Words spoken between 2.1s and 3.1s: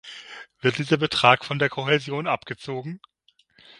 abgezogen?